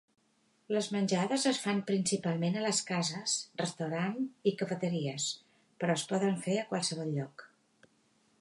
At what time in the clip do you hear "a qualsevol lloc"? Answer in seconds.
6.65-7.47